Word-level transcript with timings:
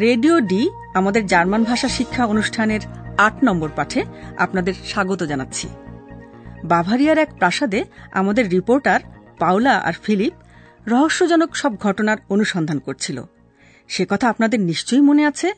Radio 0.00 0.40
D, 0.40 0.70
আমাদের 0.94 1.26
German 1.26 1.64
ভাষা 1.64 1.88
শিক্ষা 1.88 2.26
অনুষ্ঠানের 2.26 2.80
আট 3.18 3.44
নম্বর 3.44 3.68
পাঠে 3.76 4.04
আপনাদের 4.38 4.74
স্বাগত 4.84 5.22
জানাচ্ছি। 5.22 5.68
বাভারিয়ার 6.64 7.18
এক 7.18 7.34
প্রাসাদে 7.36 7.84
আমাদের 8.12 8.50
রিপোর্টার 8.50 9.00
পাওলা 9.38 9.78
আর 9.78 9.92
ফিলিপ 10.02 10.32
রহস্যজনক 10.86 11.56
সব 11.56 11.76
ঘটনার 11.76 12.16
অনুসন্ধান 12.28 12.78
করছিল। 12.78 13.22
সে 13.88 14.06
কথা 14.08 14.28
আপনাদের 14.28 14.60
নিশ্চয়ই 14.60 15.00
মনে 15.00 15.26
আছে? 15.26 15.52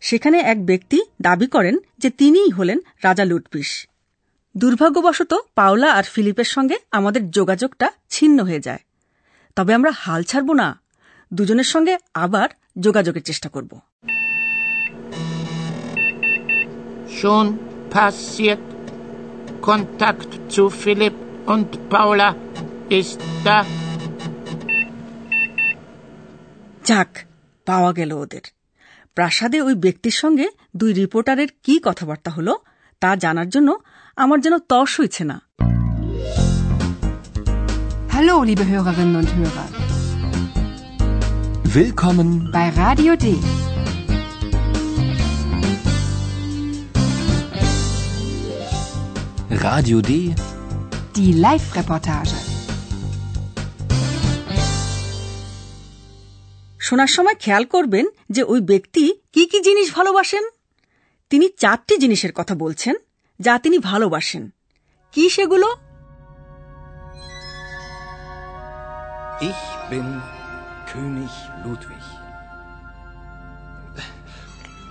সেখানে 0.00 0.38
এক 0.38 0.66
ব্যক্তি 0.66 1.02
দাবি 1.22 1.46
করেন 1.46 1.78
যে 1.98 2.10
তিনিই 2.10 2.50
হলেন 2.50 2.78
রাজা 3.02 3.24
লুটপিস। 3.24 3.86
দুর্ভাগ্যবশত 4.56 5.34
পাওলা 5.54 5.92
আর 5.92 6.02
ফিলিপের 6.02 6.44
সঙ্গে 6.44 6.76
আমাদের 6.92 7.30
যোগাযোগটা 7.30 7.90
ছিন্ন 8.10 8.44
হয়ে 8.44 8.60
যায়। 8.60 8.78
তবে 9.56 9.74
আমরা 9.74 9.90
হাল 9.94 10.22
ছাড়ব 10.22 10.52
না। 10.52 10.80
দুজনের 11.34 11.64
সঙ্গে 11.64 11.98
আবার 12.14 12.48
যোগাযোগের 12.76 13.22
চেষ্টা 13.22 13.48
করব 13.48 13.72
Schon 17.18 17.46
passiert. 17.90 18.64
Kontakt 19.62 20.30
zu 20.48 20.64
Philipp 20.82 21.16
und 21.46 21.68
Paula 21.90 22.28
ist 22.90 23.20
da. 23.44 23.58
যাক 26.84 27.10
পাওয়া 27.66 27.90
গেল 27.92 28.10
ওদের 28.14 28.44
প্রাসাদে 29.16 29.58
ওই 29.60 29.74
ব্যক্তির 29.74 30.16
সঙ্গে 30.22 30.46
দুই 30.76 30.90
রিপোর্টারের 30.92 31.50
কি 31.62 31.74
কথাবার্তা 31.82 32.30
হলো 32.30 32.54
তা 33.02 33.10
জানার 33.16 33.48
জন্য 33.48 33.70
আমার 34.16 34.38
যেন 34.40 34.54
তর্স 34.70 34.92
হইছে 35.00 35.22
না 35.30 35.36
hello 38.14 38.34
liebe 38.44 38.64
Hörerinnen 38.64 39.16
und 39.20 39.30
Hörer. 39.30 39.83
Willkommen 41.74 42.52
Bei 42.52 42.68
Radio 42.70 43.16
D. 43.16 43.36
Radio 49.50 50.00
D. 50.00 50.34
Die 51.16 51.32
Live-Reportage. 51.34 52.34
শোনার 56.80 57.10
সময় 57.16 57.36
খেয়াল 57.40 57.64
করবেন 57.64 58.04
যে 58.30 58.42
ওই 58.42 58.60
ব্যক্তি 58.60 59.04
কি 59.34 59.42
কি 59.50 59.58
জিনিস 59.60 59.86
ভালোবাসেন 59.94 60.44
তিনি 61.30 61.46
চারটি 61.62 61.94
জিনিসের 61.98 62.32
কথা 62.32 62.54
বলছেন 62.54 62.94
যা 63.40 63.54
তিনি 63.58 63.76
ভালোবাসেন 63.90 64.42
কি 65.14 65.24
সেগুলো 65.36 65.68
Ich 69.50 69.62
bin 69.90 70.06
König 70.94 71.30
Ludwig. 71.64 72.04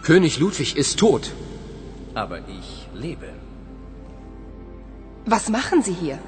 König 0.03 0.37
Ludwig 0.37 0.75
ist 0.75 0.99
tot. 0.99 1.31
Aber 2.13 2.39
ich 2.39 2.89
lebe. 2.93 3.29
Was 5.25 5.47
machen 5.47 5.81
Sie 5.81 5.94
hier? 5.94 6.19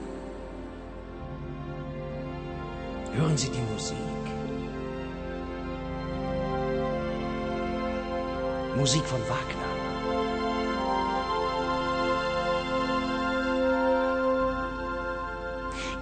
Hören 3.18 3.36
Sie 3.36 3.50
die 3.50 3.66
Musik. 3.74 4.24
Musik 8.78 9.04
von 9.04 9.20
Wagner. 9.34 9.72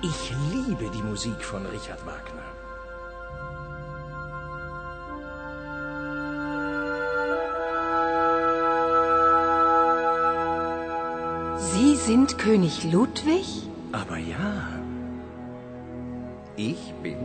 Ich 0.04 0.22
liebe 0.52 0.92
die 0.92 1.02
Musik 1.02 1.44
von 1.44 1.66
Richard 1.66 2.06
Wagner. 2.06 2.63
Sind 12.06 12.38
König 12.38 12.84
Ludwig? 12.92 13.46
Aber 13.94 14.18
ja, 14.18 14.68
ich 16.58 16.94
bin 17.02 17.16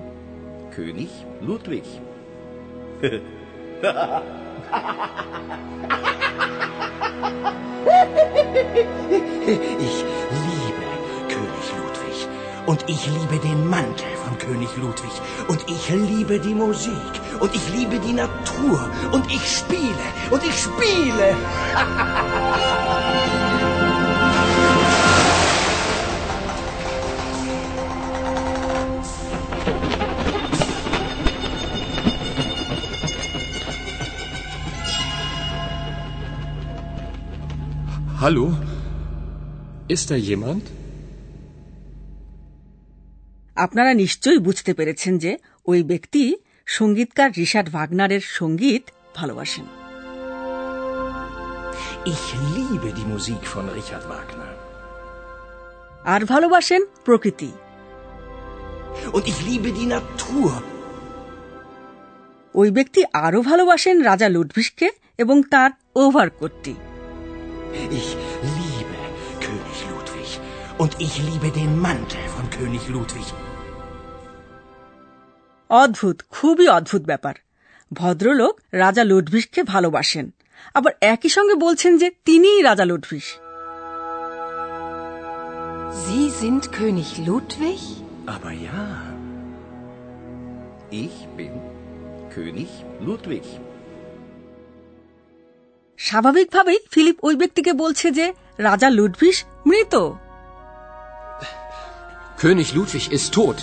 König 0.71 1.09
Ludwig. 1.41 1.83
Ich 3.03 3.11
liebe 10.47 10.85
König 11.29 11.67
Ludwig. 11.77 12.29
Und 12.67 12.85
ich 12.87 13.07
liebe 13.07 13.39
den 13.43 13.69
Mantel 13.69 14.07
von 14.25 14.39
König 14.39 14.77
Ludwig. 14.77 15.11
Und 15.49 15.65
ich 15.69 15.89
liebe 15.91 16.39
die 16.39 16.55
Musik. 16.55 16.93
Und 17.41 17.53
ich 17.53 17.69
liebe 17.75 17.99
die 17.99 18.13
Natur. 18.13 18.89
Und 19.11 19.27
ich 19.33 19.45
spiele. 19.57 20.07
Und 20.31 20.45
ich 20.45 20.57
spiele. 20.57 21.37
Hallo? 38.21 38.45
Ist 39.89 40.11
da 40.11 40.17
jemand? 40.19 40.63
আপনারা 43.57 43.95
নিশ্চয়ই 43.95 44.39
বুঝতে 44.39 44.73
পেরেছেন 44.75 45.19
যে 45.19 45.33
ওই 45.67 45.83
ব্যক্তি 45.83 46.37
সঙ্গীতকার 46.67 47.31
রিশার্ড 47.37 47.69
ভাগনারের 47.71 48.21
সংগীত 48.21 48.85
ভালোবাসেন 49.15 49.67
Ich 52.05 52.25
liebe 52.57 52.89
die 52.93 53.09
Musik 53.13 53.43
von 53.55 53.67
Richard 53.79 54.05
Wagner. 54.11 54.53
আর 56.05 56.21
ভালোবাসেন 56.25 56.83
প্রকৃতি 57.05 57.51
Und 59.13 59.25
ich 59.27 59.39
liebe 59.49 59.71
die 59.79 59.89
Natur. 59.95 60.53
ওই 62.55 62.71
ব্যক্তি 62.71 63.01
আরও 63.13 63.43
ভালোবাসেন 63.43 63.97
রাজা 64.03 64.29
লুডভিসকে 64.29 64.89
এবং 65.19 65.43
তার 65.43 65.71
ওভার 65.71 66.07
ওভারকোটটি 66.07 66.75
Ich 68.00 68.08
liebe 68.58 69.00
König 69.46 69.80
Ludwig. 69.92 70.30
Und 70.78 70.92
ich 71.00 71.14
liebe 71.28 71.50
den 71.60 71.72
Mantel 71.80 72.26
von 72.36 72.46
König 72.58 72.86
Ludwig. 72.96 73.28
অদ্ভুত 75.70 76.18
খুবই 76.30 76.68
অদ্ভুত 76.68 77.04
ব্যাপার 77.06 77.36
ভদ্রলোক 77.92 78.54
রাজা 78.74 79.04
লুডভিসকে 79.04 79.62
ভালোবাসেন 79.64 80.26
আবার 80.74 80.94
একই 81.14 81.30
সঙ্গে 81.30 81.56
বলছেন 81.56 81.94
যে 81.98 82.08
তিনিই 82.26 82.62
রাজা 82.62 82.86
Ludwig 82.86 83.28
Sie 86.04 86.30
sind 86.42 86.62
König 86.72 87.12
Ludwig? 87.28 87.82
Aber 88.26 88.52
ja, 88.68 88.86
ich 91.04 91.18
bin 91.38 91.54
König 92.36 92.72
Ludwig. 93.00 93.48
স্বাভাবিকভাবেই 95.99 96.79
ফিলিপ 96.91 97.17
ওই 97.23 97.37
ব্যক্তিকে 97.37 97.73
বলছে 97.73 98.11
যে 98.11 98.33
রাজা 98.59 98.91
লুডভিস 98.91 99.45
মৃত। 99.67 99.95
König 102.43 102.77
Ludwig 102.77 103.13
ist 103.13 103.39
tot. 103.39 103.55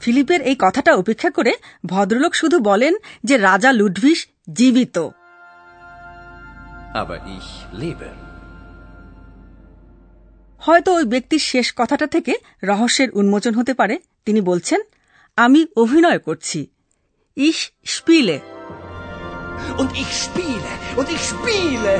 ফিলিপের 0.00 0.40
এই 0.40 0.56
কথাটা 0.58 0.94
উপেক্ষা 0.94 1.30
করে 1.30 1.54
ভদ্রলোক 1.86 2.34
শুধু 2.34 2.58
বলেন 2.58 2.94
যে 3.24 3.36
রাজা 3.36 3.72
লুডভিস 3.72 4.26
জীবিত. 4.52 4.98
হয়তো 10.58 10.94
ওই 10.94 11.04
ব্যক্তির 11.04 11.38
শেষ 11.38 11.72
কথাটা 11.76 12.06
থেকে 12.06 12.34
রহস্যের 12.62 13.10
উন্মোচন 13.10 13.54
হতে 13.54 13.74
পারে। 13.74 13.98
তিনি 14.24 14.40
বলছেন 14.40 14.80
আমি 15.36 15.66
অভিনয় 15.76 16.18
করছি। 16.18 16.66
ইস 17.36 17.70
স্পিলে। 17.84 18.53
Und 19.54 19.90
ich 19.90 20.12
spiele. 20.24 21.00
Und 21.00 21.06
ich 21.06 21.24
spiele. 21.30 21.94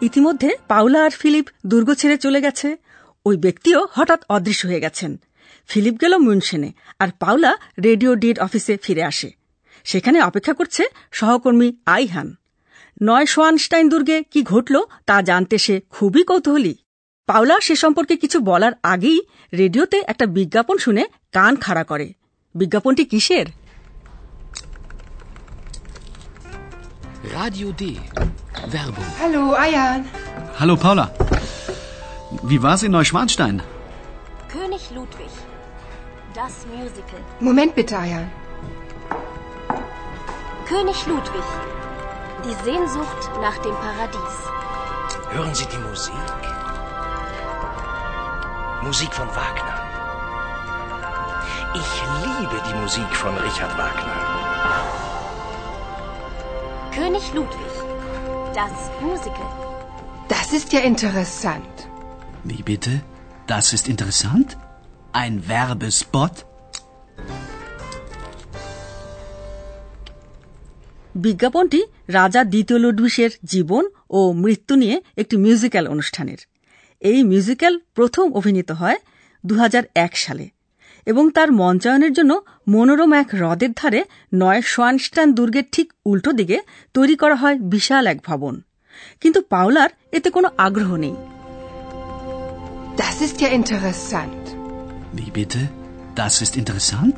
ইতিমধ্যে 0.00 0.50
পাউলা 0.68 1.04
আর 1.04 1.10
ফিলিপ 1.10 1.48
দুর্গ 1.66 1.94
ছেড়ে 1.94 2.16
চলে 2.16 2.40
গেছে। 2.40 2.76
ওই 3.26 3.36
ব্যক্তিও 3.36 3.88
হঠাৎ 3.92 4.24
অদৃশ্য 4.28 4.66
হয়ে 4.66 4.80
গেছেন। 4.80 5.20
ফিলিপ 5.68 6.00
গেল 6.00 6.18
মুনশেনে, 6.18 6.72
আর 6.98 7.08
পাওলা 7.18 7.56
রেডিও 7.84 8.14
ডিড 8.14 8.38
অফিসে 8.38 8.76
ফিরে 8.76 9.02
আসে। 9.02 9.30
সেখানে 9.84 10.20
অপেক্ষা 10.20 10.52
করছে 10.52 10.84
সহকর্মী 11.12 11.72
আইহান। 11.86 12.36
নয় 13.02 13.26
সোয়ানস্টাইন 13.26 13.88
দুর্গে 13.88 14.22
কি 14.22 14.42
ঘটল 14.42 14.82
তা 15.06 15.22
জানতে 15.22 15.58
সে 15.58 15.80
খুবই 15.90 16.24
কৌতূহলী। 16.24 16.74
পাওলা 17.26 17.60
সে 17.60 17.76
সম্পর্কে 17.76 18.16
কিছু 18.16 18.40
বলার 18.40 18.72
আগেই 18.82 19.20
রেডিওতে 19.58 20.02
একটা 20.06 20.26
বিজ্ঞাপন 20.26 20.76
শুনে 20.78 21.04
কান 21.32 21.56
খাড়া 21.56 21.84
করে। 21.84 22.12
বিজ্ঞাপনটি 22.54 23.04
কিসের? 23.04 23.46
Radio 27.42 27.72
D. 27.72 27.98
Werbung. 28.68 29.06
Hallo, 29.18 29.54
Ayan. 29.54 30.04
Hallo 30.58 30.76
Paula. 30.76 31.10
Wie 32.42 32.62
war's 32.62 32.82
in 32.82 32.92
Neuschwanstein? 32.92 33.62
König 34.52 34.90
Ludwig. 34.90 35.32
Das 36.34 36.66
Musical. 36.66 37.22
Moment 37.40 37.74
bitte, 37.74 37.96
Ayan. 37.96 38.30
König 40.68 41.06
Ludwig. 41.06 41.46
Die 42.44 42.56
Sehnsucht 42.62 43.22
nach 43.40 43.56
dem 43.66 43.76
Paradies. 43.86 44.36
Hören 45.30 45.54
Sie 45.54 45.68
die 45.74 45.82
Musik? 45.88 46.40
Musik 48.82 49.14
von 49.14 49.28
Wagner. 49.28 49.76
Ich 51.72 51.90
liebe 52.26 52.56
die 52.68 52.76
Musik 52.82 53.16
von 53.16 53.34
Richard 53.38 53.78
Wagner. 53.78 55.09
König 56.92 57.32
Ludwig. 57.34 57.74
Das 58.54 58.74
Musical. 59.00 59.50
Das 60.28 60.52
ist 60.52 60.72
ja 60.72 60.80
interessant. 60.82 61.74
Wie 62.44 62.62
bitte? 62.62 62.92
Das 63.48 63.72
ist 63.72 63.88
interessant? 63.88 64.48
Ein 65.14 65.34
Werbespot? 65.48 66.34
বিজ্ঞাপনটি 71.14 71.80
রাজা 72.08 72.40
দ্বিতীয় 72.44 72.78
লুডভিসের 72.78 73.32
জীবন 73.44 73.84
ও 74.10 74.20
মৃত্যু 74.44 74.74
নিয়ে 74.76 74.96
একটি 75.16 75.36
musical 75.36 75.84
অনুষ্ঠানের 75.86 76.40
এই 77.02 77.18
musical 77.24 77.74
প্রথম 77.94 78.26
অভিনীত 78.32 78.70
হয় 78.72 78.98
দু 79.44 79.54
হাজার 79.54 79.84
এক 79.96 80.12
সালে 80.16 80.46
এবং 81.10 81.24
তার 81.36 81.48
মঞ্চায়নের 81.60 82.12
জন্য 82.12 82.32
মনোরম 82.68 83.12
এক 83.12 83.28
হ্রদের 83.34 83.72
ধারে 83.76 84.00
নয় 84.34 84.62
সোয়ানস্টান 84.72 85.28
দুর্গের 85.32 85.66
ঠিক 85.72 85.88
উল্টো 86.06 86.30
দিকে 86.32 86.56
তৈরি 86.94 87.14
করা 87.22 87.36
হয় 87.42 87.56
বিশাল 87.72 88.04
এক 88.06 88.18
ভবন 88.26 88.54
কিন্তু 89.22 89.40
পাওলার 89.50 89.90
এতে 90.12 90.28
কোনো 90.30 90.48
আগ্রহ 90.66 90.90
নেই 90.96 91.16
Das 93.00 93.16
ist 93.20 93.36
ja 93.40 93.48
interessant. 93.50 94.42
Wie 95.12 95.30
bitte? 95.30 95.60
Das 96.14 96.34
ist 96.42 96.54
interessant? 96.56 97.16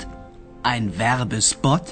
Ein 0.64 0.84
Werbespot? 0.98 1.84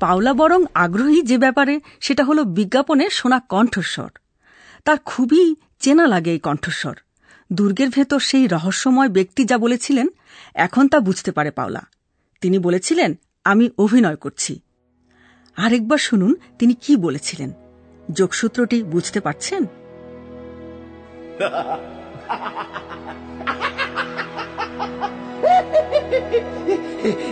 Paula 0.00 0.32
বরং 0.34 0.60
আগ্রহী 0.84 1.20
যে 1.22 1.36
ব্যাপারে 1.38 1.74
সেটা 2.00 2.22
হলো 2.24 2.42
বিজ্ঞাপনে 2.58 3.04
শোনা 3.10 3.38
কণ্ঠস্বর 3.48 4.10
তার 4.86 4.98
খুবই 5.04 5.44
চেনা 5.80 6.04
লাগে 6.06 6.30
এই 6.30 6.40
কণ্ঠস্বর 6.48 6.96
দুর্গের 7.52 7.88
ভেতর 7.88 8.18
সেই 8.18 8.46
রহস্যময় 8.46 9.08
ব্যক্তি 9.08 9.44
যা 9.44 9.58
বলেছিলেন, 9.58 10.08
এখন 10.54 10.88
তা 10.88 11.00
বুঝতে 11.00 11.32
পারে 11.32 11.50
পাওলা। 11.50 11.82
তিনি 12.40 12.58
বলেছিলেন, 12.58 13.14
আমি 13.44 13.70
অভিনয় 13.78 14.16
করছি। 14.16 14.60
আরেকবার 15.56 15.98
শুনুন, 15.98 16.34
তিনি 16.58 16.74
কি 16.74 16.96
বলেছিলেন। 16.96 17.52
যোগসূত্রটি 18.12 18.82
বুঝতে 18.82 19.20
পারছেন? 19.20 19.66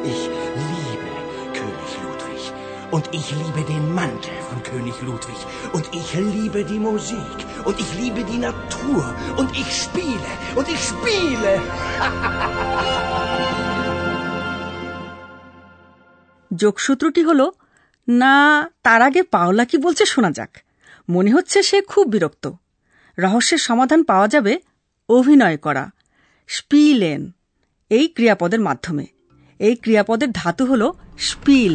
Und 2.90 3.08
ich 3.12 3.30
liebe 3.32 3.62
den 3.64 3.94
Mantel 3.94 4.36
von 4.42 4.62
König 4.64 5.00
Ludwig. 5.02 5.40
Und 5.72 5.86
ich 5.94 6.08
liebe 6.14 6.64
die 6.64 6.80
Musik. 6.80 7.36
Und 7.64 7.78
ich 7.78 7.90
liebe 7.94 8.24
die 8.24 8.38
Natur. 8.38 9.02
Und 9.36 9.50
ich 9.52 9.70
spiele. 9.74 10.30
Und 10.56 10.66
ich 10.68 10.82
spiele. 10.84 11.52
যোগসূত্রটি 16.50 17.22
হল 17.28 17.40
না 18.08 18.34
তার 18.86 19.00
আগে 19.08 19.22
পাওলা 19.34 19.64
কি 19.70 19.76
বলছে 19.84 20.04
শোনা 20.12 20.30
যাক 20.38 20.52
মনে 21.08 21.30
হচ্ছে 21.36 21.58
সে 21.68 21.78
খুব 21.92 22.04
বিরক্ত 22.14 22.44
রহস্যের 23.18 23.60
সমাধান 23.68 24.00
পাওয়া 24.10 24.28
যাবে 24.34 24.52
অভিনয় 25.08 25.58
করা 25.66 25.84
স্পিলেন 26.48 27.22
এই 27.90 28.06
ক্রিয়াপদের 28.16 28.62
মাধ্যমে 28.68 29.06
এই 29.60 29.74
ক্রিয়াপদের 29.82 30.30
ধাতু 30.40 30.62
হল 30.70 30.82
spill 31.28 31.74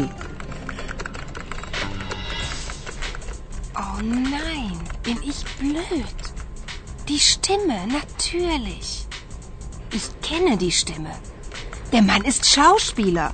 Oh 3.94 4.02
nein, 4.02 4.78
bin 5.02 5.18
ich 5.22 5.44
blöd. 5.58 6.18
Die 7.08 7.18
Stimme, 7.18 7.86
natürlich. 7.86 9.06
Ich 9.92 10.06
kenne 10.22 10.56
die 10.56 10.72
Stimme. 10.72 11.12
Der 11.92 12.02
Mann 12.02 12.24
ist 12.24 12.46
Schauspieler. 12.46 13.32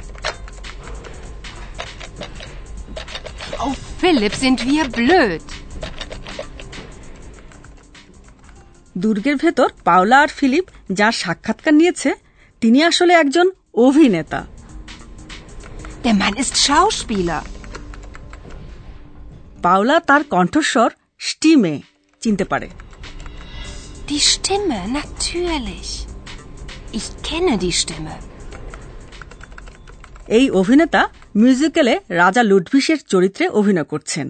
Oh, 3.58 3.74
Philipp, 4.00 4.34
sind 4.34 4.64
wir 4.66 4.84
blöd. 4.88 5.42
দুর্গের 8.98 9.36
ভেতর 9.36 9.68
পাওলা 9.84 10.18
আর 10.24 10.30
ফিলিপ 10.38 10.66
যার 10.98 11.14
সাক্ষাৎকার 11.22 11.74
নিয়েছে 11.80 12.10
তিনি 12.62 12.78
আসলে 12.90 13.12
একজন 13.22 13.46
অভিনেতা 13.86 14.40
Der 16.04 16.14
Mann 16.22 16.36
ist 16.42 16.54
Schauspieler. 16.66 17.42
Paula 19.63 19.95
তার 19.99 20.21
কণ্ঠস্বর 20.29 20.89
স্টিমে 21.21 21.75
চিনতে 22.21 22.45
পারে 22.45 22.69
Die 24.07 24.23
Stimme, 24.25 24.79
natürlich. 24.91 25.89
Ich 26.91 27.07
kenne 27.23 27.53
die 27.57 27.73
Stimme. 27.73 28.15
এই 30.29 30.45
অভিনেতা 30.51 31.01
মিউজিক্যালে 31.35 31.93
রাজা 32.21 32.41
লুডভিসের 32.43 32.99
চরিত্রে 33.07 33.45
অভিনয় 33.59 33.87
করছেন 33.91 34.27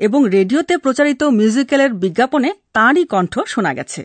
এবং 0.00 0.20
রেডিওতে 0.28 0.74
প্রচারিত 0.76 1.22
মিউজিক্যালের 1.38 1.92
বিজ্ঞাপনে 1.94 2.50
তাঁরই 2.72 3.04
কণ্ঠ 3.04 3.34
শোনা 3.46 3.72
গেছে 3.74 4.02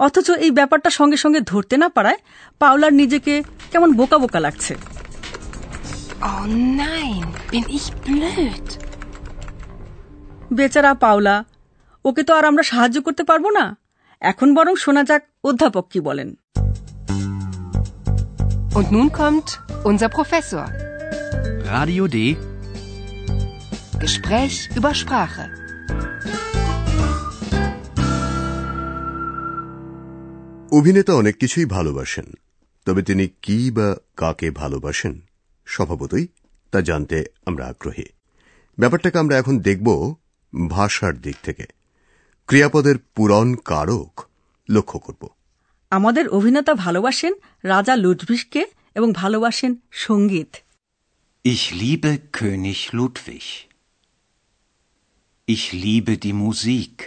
অথচ 0.00 0.28
এই 0.44 0.50
ব্যাপারটা 0.50 0.90
সঙ্গে 0.90 1.18
সঙ্গে 1.24 1.40
ধরতে 1.50 1.74
না 1.76 1.88
পারায় 1.88 2.18
পাওলার 2.60 2.92
নিজেকে 2.92 3.34
কেমন 3.72 3.90
বোকা 3.92 4.16
বোকা 4.18 4.40
লাগছে 4.46 4.74
Oh 6.24 6.44
nein, 6.78 7.22
bin 7.50 7.64
ich 7.70 7.86
blöd. 8.04 8.66
বেচারা 10.52 10.92
পাওলা 10.94 11.36
ওকে 12.04 12.22
তো 12.22 12.32
আর 12.34 12.44
আমরা 12.44 12.62
সাহায্য 12.62 12.96
করতে 13.02 13.22
পারব 13.24 13.44
না 13.50 13.64
এখন 14.22 14.48
বরং 14.54 14.74
শোনা 14.76 15.02
যাক 15.04 15.22
অধ্যাপক 15.44 15.84
কি 15.92 16.00
বলেন 16.00 16.30
Und 18.74 18.86
nun 18.90 19.08
kommt 19.12 19.48
unser 19.84 20.08
Professor. 20.10 20.64
Radio 21.66 22.04
D. 22.06 22.16
Gespräch 24.02 24.56
über 24.76 24.92
Sprache. 24.94 25.46
অভিনেতা 30.72 31.12
অনেক 31.14 31.34
কিছুই 31.36 31.66
ভালোবাসেন 31.66 32.26
তবে 32.86 33.02
তিনি 33.02 33.24
কি 33.42 33.58
বা 33.70 33.88
কাকে 34.16 34.48
ভালোবাসেন 34.50 35.14
স্বভাবতই 35.66 36.24
তা 36.72 36.78
জানতে 36.80 37.16
আমরা 37.46 37.64
আগ্রহী 37.66 38.06
ব্যাপারটাকে 38.78 39.18
আমরা 39.18 39.34
এখন 39.38 39.54
দেখব 39.58 39.88
ভাষার 40.68 41.20
দিক 41.20 41.36
থেকে। 41.42 41.66
ক্রিয়াপদের 42.46 42.94
পুরন 43.14 43.54
কারক 43.54 44.20
লক্ষ্য 44.70 44.98
করব। 44.98 45.28
আমাদের 45.90 46.28
অভিনেতা 46.28 46.74
ভালোবাসেন 46.74 47.34
রাজা 47.62 47.96
লুডভিসকে 47.96 48.66
এবং 48.94 49.12
ভালোবাসেন 49.12 49.76
সংগীত। 49.90 50.56
Ich 51.44 51.82
liebe 51.82 52.18
König 52.40 52.96
Ludwig. 52.98 53.72
Ich 55.48 55.84
liebe 55.84 56.24
die 56.24 56.46
Musik. 56.46 57.02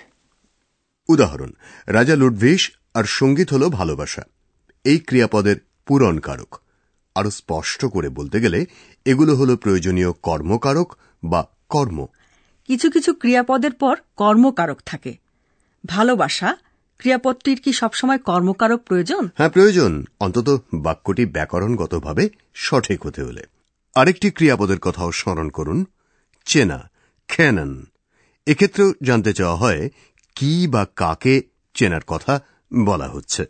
উদাহরণ 1.07 1.51
রাজা 1.87 2.15
লুডভিস 2.15 2.71
আর 2.93 3.03
সংগীত 3.03 3.53
হল 3.53 3.69
ভালোবাসা। 3.69 4.23
এই 4.83 4.99
ক্রিয়াপদের 4.99 5.55
পূরণ 5.85 6.19
কারক। 6.19 6.61
আরও 7.15 7.31
স্পষ্ট 7.31 7.85
করে 7.85 8.09
বলতে 8.09 8.41
গেলে 8.41 8.65
এগুলো 9.05 9.35
হল 9.35 9.55
প্রয়োজনীয় 9.55 10.11
কর্মকারক 10.11 10.93
বা 11.23 11.47
কর্ম। 11.69 12.05
কিছু 12.67 12.91
কিছু 12.91 13.13
ক্রিয়াপদের 13.13 13.71
পর 13.71 13.97
কর্মকারক 14.15 14.81
থাকে। 14.85 15.17
ভালোবাসা 15.85 16.57
ক্রিয়াপদটির 16.97 17.61
কি 17.61 17.73
সবসময় 17.73 18.17
কর্মকারক 18.17 18.83
প্রয়োজন? 18.83 19.29
হ্যাঁ 19.37 19.49
প্রয়োজন। 19.49 20.05
অন্তত 20.19 20.63
বাক্যটি 20.73 21.25
ব্যাকরণগতভাবে 21.25 22.29
সঠিক 22.53 23.05
হতে 23.05 23.23
হলে। 23.23 23.43
আরেকটি 23.95 24.31
ক্রিয়াপদের 24.31 24.79
কথাও 24.79 25.11
স্মরণ 25.11 25.49
করুন। 25.49 25.85
চেনা 26.45 26.89
খ্যানন। 27.27 27.85
এক্ষেত্রেও 28.45 28.93
জানতে 29.03 29.33
চাওয়া 29.33 29.55
হয় 29.55 29.89
কি 30.35 30.67
বা 30.67 30.87
কাকে 30.95 31.41
চেনার 31.73 32.01
কথা 32.07 32.39
বলা 32.85 33.07
হচ্ছে। 33.07 33.45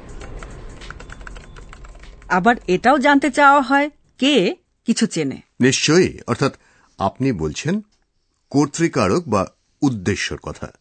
আবার 2.28 2.56
এটাও 2.66 2.98
জানতে 2.98 3.30
চাওয়া 3.30 3.62
হয় 3.62 3.90
কে 4.18 4.56
কিছু 4.84 5.06
চেনে। 5.06 5.40
নিশ্চয়ই 5.60 6.18
অর্থাৎ 6.26 6.54
আপনি 6.98 7.32
বলছেন 7.32 7.80
কর্তৃকারক 8.50 9.28
বা 9.28 9.52
উদ্দেশ্যর 9.82 10.38
কথা। 10.38 10.72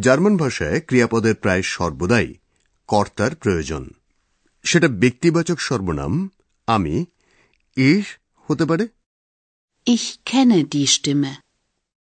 জার্মান 0.00 0.36
ভাষায় 0.36 0.80
ক্রিয়াপদের 0.80 1.34
প্রায় 1.34 1.62
সর্বদাই 1.62 2.34
কর্তার 2.86 3.34
প্রয়োজন। 3.34 3.90
সেটা 4.64 4.88
ব্যক্তিবাচক 4.88 5.60
সর্বনাম 5.60 6.30
আমি 6.66 7.04
ইস 7.76 8.04
হতে 8.36 8.64
পারে? 8.64 8.88
Ich 9.86 10.32
kenne 10.32 10.64
die 10.64 10.86
Stimme. 10.86 11.34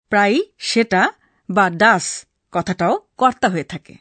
প্রায়ই 0.09 0.51
সেটা 0.57 1.11
বা 1.49 1.69
ডাস 1.69 2.25
কথাটাও 2.51 2.99
কর্তা 3.17 3.49
হয়ে 3.49 3.63
থাকে। 3.63 3.95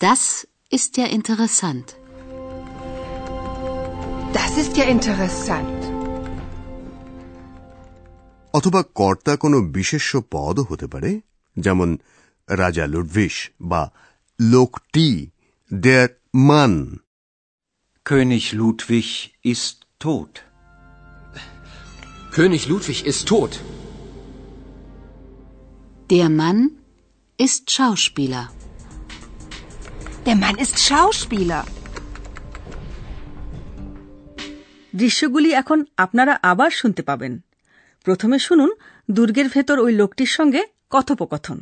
Das 0.00 0.46
ist 0.72 0.98
ja 0.98 1.18
interessant. 1.18 2.01
Das 4.51 4.51
ist 4.57 4.73
ja 4.77 4.85
interessant. 4.95 5.79
অথবা 8.53 8.81
কর্তা 8.99 9.33
কোনো 9.43 9.57
বিশেষ্য 9.77 10.11
পদও 10.33 10.63
হতে 10.69 10.87
পারে 10.93 11.11
যেমন 11.55 11.89
রাজা 12.49 12.85
লুডভিস 12.93 13.35
বা 13.71 13.81
লোকটি 14.39 15.09
দেয়ার 15.71 16.09
মান 16.49 16.73
König 18.05 18.45
Ludwig 18.53 19.09
ist 19.53 19.75
tot. 19.99 20.33
König 22.35 22.63
Ludwig 22.71 22.99
ist 23.11 23.21
tot. 23.27 23.53
Der 26.09 26.29
Mann 26.29 26.59
ist 27.37 27.63
Schauspieler. 27.75 28.43
Der 30.25 30.37
Mann 30.43 30.55
ist 30.55 30.75
Schauspieler. 30.79 31.61
দৃশ্যগুলি 34.96 35.50
এখন 35.52 35.78
আপনারা 35.96 36.38
আবার 36.42 36.70
শুনতে 36.70 37.02
পাবেন। 37.02 37.32
প্রথমে 38.06 38.38
শুনুন 38.38 38.70
দুর্গের 39.10 39.48
ভেতর 39.48 39.78
ওই 39.78 39.92
লোকটির 39.92 40.26
সঙ্গে 40.26 40.62
কথোপকথন। 40.90 41.58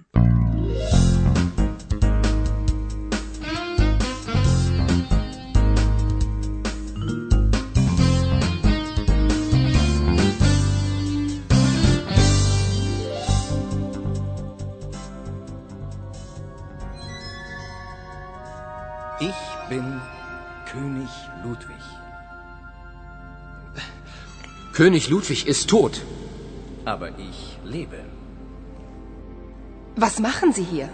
König 24.81 25.11
Ludwig 25.11 25.47
ist 25.47 25.69
tot. 25.69 26.01
Aber 26.87 27.09
ich 27.19 27.39
lebe. 27.65 27.99
Was 29.95 30.19
machen 30.19 30.55
Sie 30.55 30.65
hier? 30.65 30.89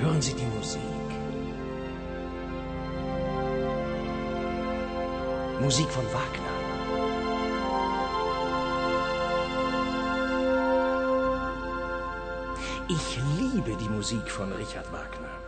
Hören 0.00 0.20
Sie 0.20 0.34
die 0.34 0.50
Musik. 0.56 1.06
Musik 5.60 5.88
von 5.88 6.04
Wagner. 6.06 6.56
Ich 12.88 13.08
liebe 13.38 13.76
die 13.76 13.88
Musik 13.88 14.28
von 14.28 14.50
Richard 14.50 14.92
Wagner. 14.92 15.45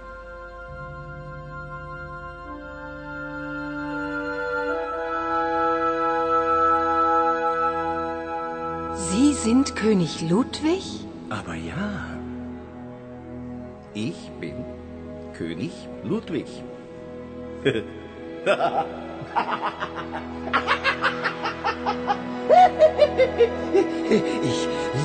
Sind 9.49 9.75
König 9.77 10.21
Ludwig? 10.29 10.85
Aber 11.31 11.55
ja, 11.55 12.05
ich 13.95 14.31
bin 14.39 14.57
König 15.33 15.73
Ludwig. 16.05 16.45
Ich 17.65 17.81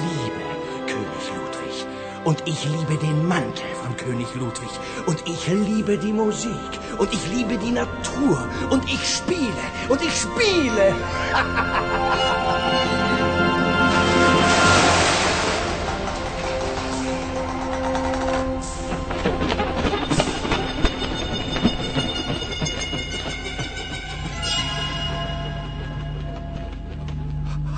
liebe 0.02 0.44
König 0.88 1.26
Ludwig. 1.38 1.78
Und 2.26 2.44
ich 2.46 2.66
liebe 2.66 2.98
den 2.98 3.26
Mantel 3.26 3.74
von 3.82 3.96
König 3.96 4.28
Ludwig. 4.36 4.74
Und 5.06 5.24
ich 5.26 5.48
liebe 5.48 5.98
die 5.98 6.12
Musik. 6.12 6.72
Und 6.98 7.14
ich 7.14 7.30
liebe 7.34 7.58
die 7.58 7.72
Natur. 7.72 8.46
Und 8.70 8.84
ich 8.92 9.08
spiele. 9.08 9.64
Und 9.88 10.02
ich 10.02 10.14
spiele. 10.14 10.94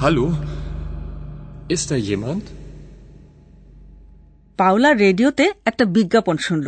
Hallo? 0.06 0.26
Ist 1.76 1.86
da 1.92 1.98
jemand? 2.10 2.46
Paula 4.60 4.90
রেডিওতে 5.04 5.46
একটা 5.70 5.86
বিজ্ঞাপন 5.96 6.38
শুনল 6.48 6.68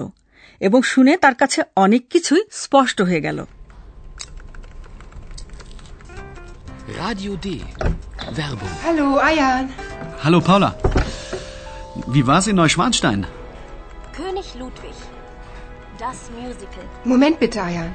এবং 0.68 0.80
শুনে 0.92 1.14
তার 1.24 1.36
কাছে 1.42 1.60
অনেক 1.84 2.04
কিছুই 2.14 2.44
স্পষ্ট 2.64 2.98
হয়ে 3.08 3.22
গেল 3.28 3.40
Radio 7.02 7.32
D. 7.46 7.48
Werbung. 8.38 8.74
Hallo, 8.86 9.08
Ayan. 9.30 9.66
Hallo 10.24 10.40
Paula. 10.48 10.70
Wie 12.14 12.24
war's 12.30 12.46
in 12.52 12.56
Neuschwanstein? 12.62 13.20
König 14.18 14.50
Ludwig. 14.62 14.98
Das 16.04 16.18
Musical. 16.38 16.86
Moment 17.12 17.36
bitte, 17.44 17.60
Ayan. 17.70 17.90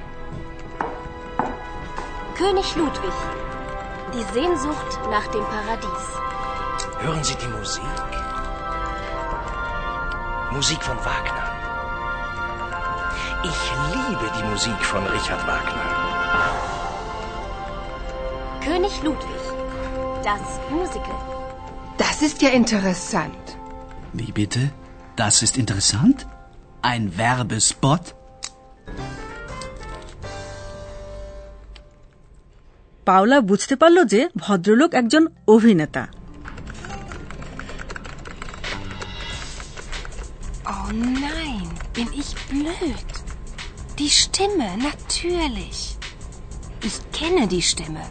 König 2.41 2.69
Ludwig. 2.81 3.17
Die 4.15 4.25
Sehnsucht 4.35 4.99
nach 5.11 5.27
dem 5.29 5.45
Paradies. 5.45 6.05
Hören 7.01 7.25
Sie 7.25 7.35
die 7.35 7.49
Musik. 7.49 7.83
Musik 10.51 10.83
von 10.83 10.99
Wagner. 10.99 11.47
Ich 13.51 13.61
liebe 13.95 14.27
die 14.39 14.45
Musik 14.51 14.81
von 14.85 15.03
Richard 15.07 15.47
Wagner. 15.47 15.87
König 18.61 19.03
Ludwig. 19.03 19.43
Das 20.23 20.61
Musical. 20.71 21.21
Das 21.97 22.21
ist 22.21 22.43
ja 22.43 22.51
interessant. 22.51 23.57
Wie 24.13 24.31
bitte? 24.31 24.71
Das 25.17 25.43
ist 25.43 25.57
interessant? 25.57 26.27
Ein 26.83 27.17
Werbespot? 27.17 28.15
Paula 33.06 33.38
বুঝতে 33.42 33.76
পারল 33.82 33.98
যে 34.14 34.22
ভদ্রলোক 34.44 34.92
একজন 34.94 35.24
অভিনেতা 35.56 36.04
Oh 40.74 40.90
nein, 41.26 41.68
bin 41.96 42.10
ich 42.22 42.30
blöd. 42.52 43.10
Die 44.00 44.12
Stimme, 44.22 44.70
natürlich. 44.90 45.80
Ich 46.82 46.98
kenne 47.18 47.44
die 47.48 47.66
Stimme. 47.72 48.04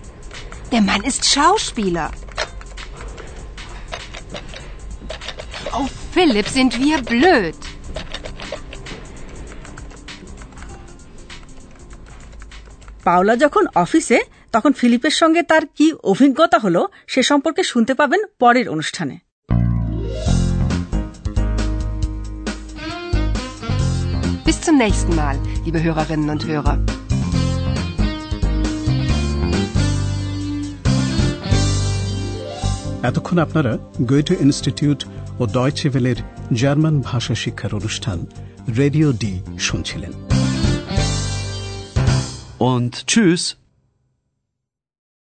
Der 0.72 0.82
Mann 0.88 1.02
ist 1.10 1.22
Schauspieler. 1.32 2.08
Oh, 5.78 5.88
Philipp, 6.12 6.48
sind 6.48 6.72
wir 6.84 6.96
blöd. 7.12 7.58
Paula 13.04 13.34
যখন 13.36 13.64
অফিসে 13.74 14.18
তখন 14.53 14.71
ফিলিপের 14.73 15.15
সঙ্গে 15.21 15.41
তার 15.43 15.63
কি 15.77 15.87
অভিজ্ঞতা 16.03 16.57
হলো 16.59 16.81
সে 17.07 17.21
সম্পর্কে 17.23 17.63
শুনতে 17.63 17.93
পাবেন 17.93 18.21
পরের 18.39 18.67
অনুষ্ঠানে 18.69 19.15
Bis 24.45 24.57
zum 24.61 24.75
nächsten 24.77 25.13
Mal, 25.15 25.37
liebe 25.65 25.79
Hörerinnen 25.79 26.29
und 26.29 26.41
Hörer. 26.45 26.77
এতক্ষণ 33.03 33.37
আপনারা 33.37 33.73
গোয়েটে 34.01 34.35
ইনস্টিটিউট 34.41 34.99
ও 35.39 35.43
ডয়চে 35.47 35.87
ভেলের 35.89 36.19
জার্মান 36.53 36.95
ভাষা 37.01 37.35
শিক্ষার 37.35 37.71
অনুষ্ঠান 37.75 38.17
রেডিও 38.77 39.07
ডি 39.13 39.33
শুনছিলেন 39.59 40.13
Und 42.71 42.93
tschüss. 43.07 43.43